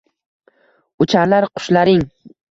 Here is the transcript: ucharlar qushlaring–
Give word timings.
ucharlar 1.05 1.47
qushlaring– 1.59 2.01